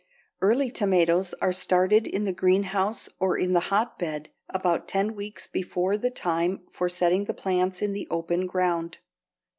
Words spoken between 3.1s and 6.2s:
or in the hotbed about ten weeks before the